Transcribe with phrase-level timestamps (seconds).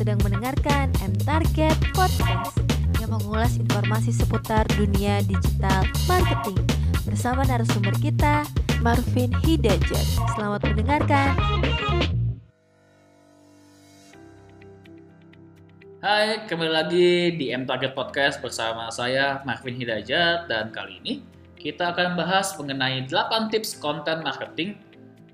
[0.00, 2.56] sedang mendengarkan M Target Podcast
[3.04, 6.56] yang mengulas informasi seputar dunia digital marketing
[7.04, 8.48] bersama narasumber kita,
[8.80, 10.06] Marvin Hidayat.
[10.32, 11.36] Selamat mendengarkan.
[16.00, 21.20] Hai, kembali lagi di M Target Podcast bersama saya Marvin Hidayat dan kali ini
[21.60, 24.80] kita akan bahas mengenai 8 tips konten marketing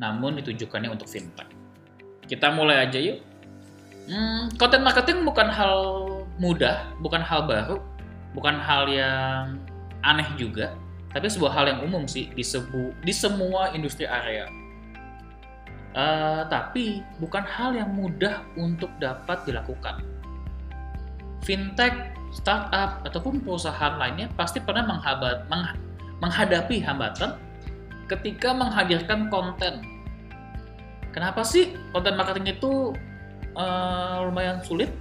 [0.03, 1.47] namun ditujukannya untuk fintech.
[2.27, 3.36] Kita mulai aja yuk.
[4.07, 5.79] Hmm, konten marketing bukan hal
[6.39, 7.83] mudah, bukan hal baru,
[8.39, 9.59] bukan hal yang
[10.07, 10.79] aneh juga,
[11.11, 14.47] tapi sebuah hal yang umum sih di, sebu di semua industri area.
[15.97, 20.05] Uh, tapi bukan hal yang mudah untuk dapat dilakukan.
[21.43, 25.75] Fintech, startup, ataupun perusahaan lainnya pasti pernah menghabat, meng
[26.23, 27.37] menghadapi hambatan
[28.09, 29.85] ketika menghadirkan konten
[31.17, 32.93] Kenapa sih konten marketing itu
[33.57, 34.93] uh, lumayan sulit?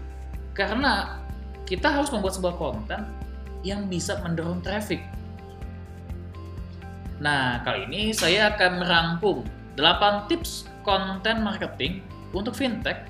[0.55, 1.20] Karena
[1.68, 3.03] kita harus membuat sebuah konten
[3.66, 5.02] yang bisa mendorong traffic.
[7.20, 9.44] Nah, kali ini saya akan merangkum
[9.75, 13.08] 8 tips konten marketing untuk fintech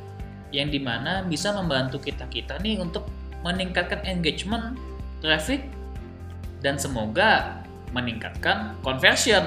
[0.55, 3.05] yang di mana bisa membantu kita-kita nih untuk
[3.43, 4.79] meningkatkan engagement,
[5.19, 5.67] traffic,
[6.63, 9.43] dan semoga meningkatkan conversion.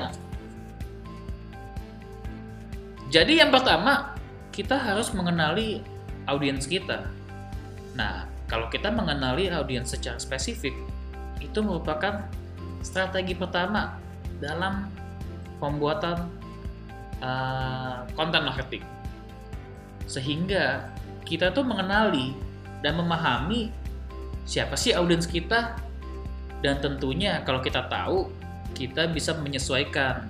[3.09, 4.18] Jadi yang pertama,
[4.53, 5.85] kita harus mengenali
[6.29, 7.09] audiens kita.
[7.97, 10.73] Nah, kalau kita mengenali audiens secara spesifik,
[11.39, 12.25] itu merupakan
[12.81, 13.99] strategi pertama
[14.39, 14.89] dalam
[15.59, 16.31] pembuatan
[17.21, 18.85] uh, konten marketing.
[20.09, 20.89] Sehingga
[21.27, 22.33] kita tuh mengenali
[22.81, 23.69] dan memahami
[24.49, 25.77] siapa sih audiens kita
[26.65, 28.33] dan tentunya kalau kita tahu
[28.73, 30.25] kita bisa menyesuaikan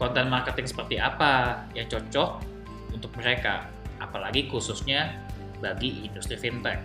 [0.00, 2.53] konten marketing seperti apa yang cocok
[3.04, 3.68] untuk mereka,
[4.00, 5.12] apalagi khususnya
[5.60, 6.80] bagi industri fintech.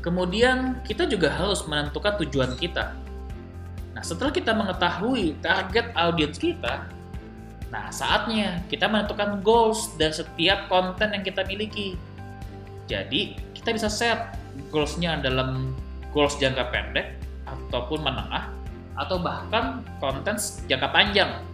[0.00, 2.96] Kemudian kita juga harus menentukan tujuan kita.
[3.92, 6.88] Nah, setelah kita mengetahui target audiens kita,
[7.68, 12.00] nah saatnya kita menentukan goals dari setiap konten yang kita miliki.
[12.88, 14.32] Jadi, kita bisa set
[14.72, 15.76] goals-nya dalam
[16.16, 18.48] goals jangka pendek ataupun menengah
[18.96, 21.44] atau bahkan konten jangka panjang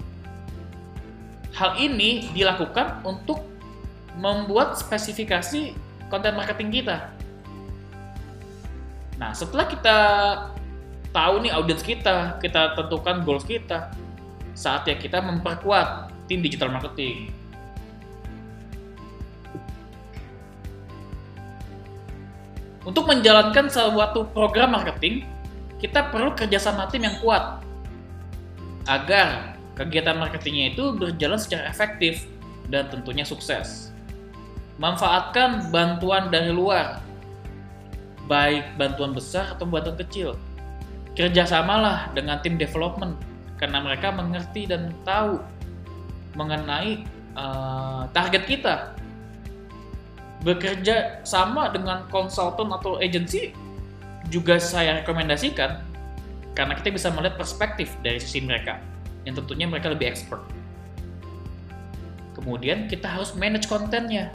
[1.57, 3.41] Hal ini dilakukan untuk
[4.21, 5.73] membuat spesifikasi
[6.13, 7.09] konten marketing kita.
[9.17, 9.99] Nah, setelah kita
[11.17, 13.89] tahu nih audiens kita, kita tentukan goals kita,
[14.53, 17.33] saatnya kita memperkuat tim digital marketing.
[22.85, 25.25] Untuk menjalankan suatu program marketing,
[25.81, 27.65] kita perlu kerjasama tim yang kuat
[28.85, 32.25] agar kegiatan marketingnya itu berjalan secara efektif
[32.73, 33.93] dan tentunya sukses.
[34.81, 37.01] Manfaatkan bantuan dari luar,
[38.27, 40.35] baik bantuan besar atau bantuan kecil.
[41.17, 43.17] Kerjasamalah dengan tim development,
[43.57, 45.41] karena mereka mengerti dan tahu
[46.37, 48.75] mengenai uh, target kita.
[50.45, 53.57] Bekerja sama dengan konsultan atau agensi
[54.29, 55.81] juga saya rekomendasikan
[56.53, 58.77] karena kita bisa melihat perspektif dari sisi mereka
[59.27, 60.41] yang tentunya mereka lebih expert.
[62.39, 64.31] Kemudian kita harus manage kontennya.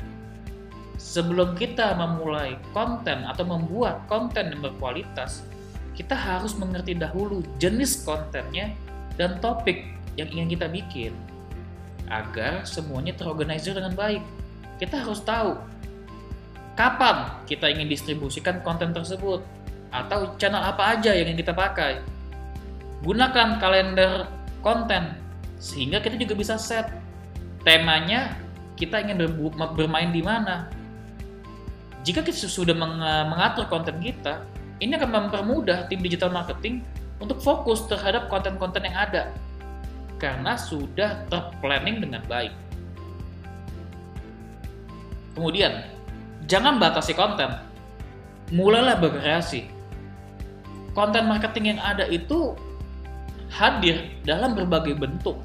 [1.02, 5.41] Sebelum kita memulai konten atau membuat konten yang berkualitas,
[5.97, 8.75] kita harus mengerti dahulu jenis kontennya
[9.18, 9.88] dan topik
[10.19, 11.13] yang ingin kita bikin
[12.12, 14.22] agar semuanya terorganisir dengan baik.
[14.78, 15.56] Kita harus tahu
[16.75, 19.44] kapan kita ingin distribusikan konten tersebut
[19.91, 22.03] atau channel apa aja yang ingin kita pakai.
[23.02, 24.29] Gunakan kalender
[24.61, 25.17] konten.
[25.61, 26.89] Sehingga kita juga bisa set.
[27.61, 28.38] Temanya
[28.77, 29.22] kita ingin
[29.77, 30.69] bermain di mana.
[32.01, 34.41] Jika kita sudah mengatur konten kita
[34.81, 36.81] ini akan mempermudah tim digital marketing
[37.22, 39.29] untuk fokus terhadap konten-konten yang ada.
[40.17, 42.53] Karena sudah terplanning dengan baik.
[45.38, 45.85] Kemudian
[46.49, 47.53] jangan batasi konten.
[48.49, 49.69] Mulailah berkreasi
[50.91, 52.58] konten marketing yang ada itu
[53.51, 55.43] hadir dalam berbagai bentuk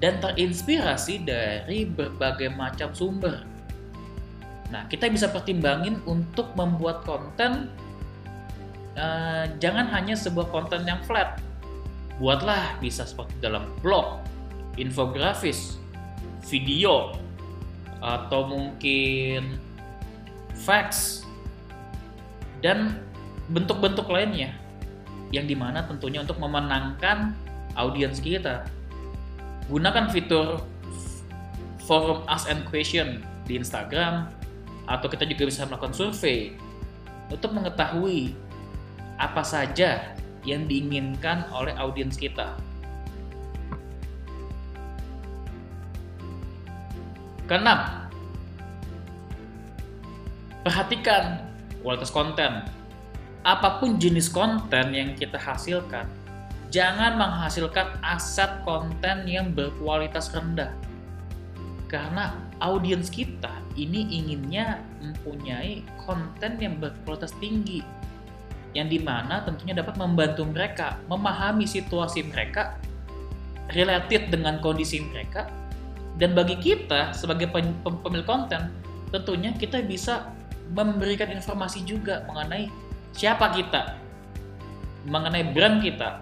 [0.00, 3.44] dan terinspirasi dari berbagai macam sumber.
[4.72, 7.68] Nah, kita bisa pertimbangin untuk membuat konten,
[8.96, 11.36] uh, jangan hanya sebuah konten yang flat.
[12.16, 14.24] Buatlah bisa seperti dalam blog,
[14.80, 15.76] infografis,
[16.48, 17.12] video,
[18.00, 19.60] atau mungkin
[20.64, 21.20] fax,
[22.64, 22.96] dan
[23.52, 24.59] bentuk-bentuk lainnya
[25.30, 27.34] yang di mana tentunya untuk memenangkan
[27.78, 28.66] audiens kita.
[29.70, 30.66] Gunakan fitur
[31.86, 34.30] forum ask and question di Instagram
[34.90, 36.54] atau kita juga bisa melakukan survei
[37.30, 38.34] untuk mengetahui
[39.18, 42.58] apa saja yang diinginkan oleh audiens kita.
[47.46, 48.06] Keenam,
[50.62, 51.42] perhatikan
[51.82, 52.79] kualitas konten.
[53.40, 56.04] Apa pun jenis konten yang kita hasilkan,
[56.68, 60.72] jangan menghasilkan aset konten yang berkualitas rendah.
[61.88, 67.82] Karena audiens kita ini inginnya mempunyai konten yang berkualitas tinggi
[68.76, 72.78] yang di mana tentunya dapat membantu mereka memahami situasi mereka
[73.74, 75.50] related dengan kondisi mereka
[76.22, 78.70] dan bagi kita sebagai pemilik konten
[79.10, 80.30] tentunya kita bisa
[80.70, 82.70] memberikan informasi juga mengenai
[83.16, 83.96] siapa kita
[85.08, 86.20] mengenai brand kita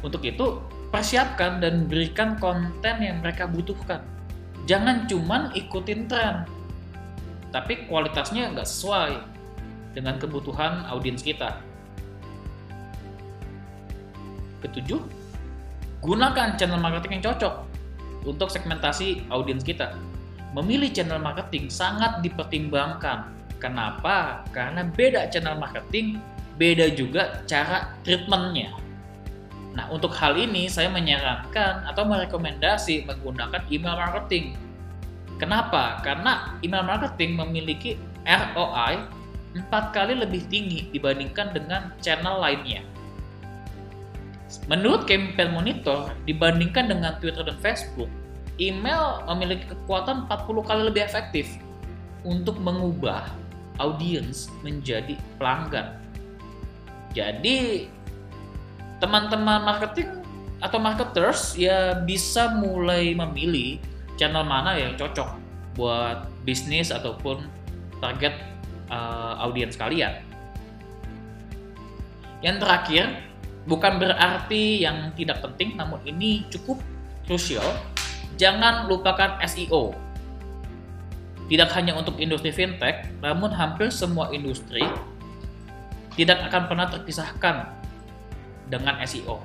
[0.00, 0.62] untuk itu
[0.94, 4.00] persiapkan dan berikan konten yang mereka butuhkan
[4.64, 6.46] jangan cuman ikutin tren
[7.56, 9.36] tapi kualitasnya nggak sesuai
[9.96, 11.56] dengan kebutuhan audiens kita.
[14.60, 15.00] Ketujuh,
[16.04, 17.64] gunakan channel marketing yang cocok
[18.28, 19.96] untuk segmentasi audiens kita.
[20.52, 23.32] Memilih channel marketing sangat dipertimbangkan.
[23.56, 24.44] Kenapa?
[24.52, 26.20] Karena beda channel marketing,
[26.60, 28.72] beda juga cara treatmentnya.
[29.76, 34.56] Nah, untuk hal ini saya menyarankan atau merekomendasi menggunakan email marketing.
[35.36, 36.00] Kenapa?
[36.00, 39.04] Karena email marketing memiliki ROI
[39.56, 42.84] empat kali lebih tinggi dibandingkan dengan channel lainnya.
[44.70, 48.08] Menurut Campaign Monitor, dibandingkan dengan Twitter dan Facebook,
[48.56, 51.60] email memiliki kekuatan 40 kali lebih efektif
[52.24, 53.28] untuk mengubah
[53.78, 55.96] audiens menjadi pelanggan.
[57.16, 57.88] Jadi,
[59.00, 60.24] teman-teman marketing
[60.60, 63.76] atau marketers ya bisa mulai memilih
[64.16, 65.36] channel mana yang cocok
[65.76, 67.44] buat bisnis ataupun
[68.00, 68.32] target
[68.88, 70.24] uh, audiens kalian.
[72.40, 73.04] Yang terakhir,
[73.68, 76.80] bukan berarti yang tidak penting, namun ini cukup
[77.28, 77.64] krusial.
[78.36, 80.05] Jangan lupakan SEO.
[81.46, 84.82] Tidak hanya untuk industri fintech, namun hampir semua industri
[86.16, 87.70] tidak akan pernah terpisahkan
[88.66, 89.38] dengan SEO.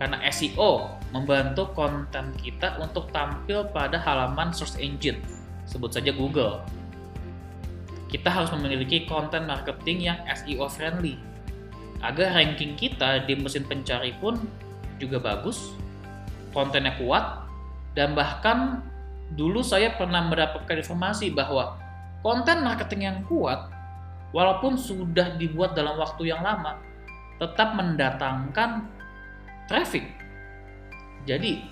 [0.00, 5.20] Karena SEO membantu konten kita untuk tampil pada halaman search engine,
[5.68, 6.64] sebut saja Google.
[8.08, 11.20] Kita harus memiliki konten marketing yang SEO friendly.
[12.00, 14.40] Agar ranking kita di mesin pencari pun
[14.96, 15.76] juga bagus,
[16.56, 17.44] kontennya kuat,
[17.92, 18.80] dan bahkan
[19.34, 21.78] dulu saya pernah mendapatkan informasi bahwa
[22.20, 23.70] konten marketing yang kuat,
[24.34, 26.78] walaupun sudah dibuat dalam waktu yang lama,
[27.38, 28.86] tetap mendatangkan
[29.70, 30.04] traffic.
[31.24, 31.62] Jadi,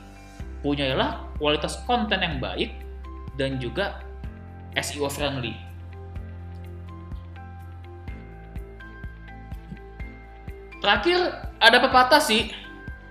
[0.63, 2.73] punyailah kualitas konten yang baik
[3.37, 4.03] dan juga
[4.79, 5.55] SEO friendly.
[10.79, 11.19] Terakhir
[11.59, 12.55] ada pepatah sih.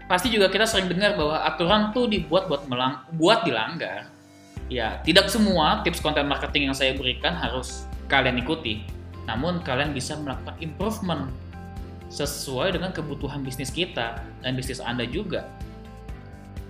[0.08, 4.17] Pasti juga kita sering dengar bahwa aturan tuh dibuat buat melang buat dilanggar.
[4.68, 8.84] Ya, tidak semua tips konten marketing yang saya berikan harus kalian ikuti.
[9.28, 11.32] Namun kalian bisa melakukan improvement
[12.08, 15.48] sesuai dengan kebutuhan bisnis kita dan bisnis Anda juga.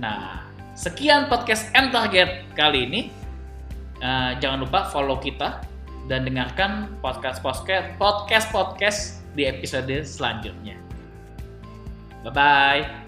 [0.02, 0.46] Nah,
[0.78, 3.02] sekian podcast M Target kali ini.
[3.98, 5.66] Uh, jangan lupa follow kita
[6.06, 9.00] dan dengarkan podcast podcast podcast podcast
[9.34, 10.78] di episode selanjutnya.
[12.22, 13.07] Bye bye.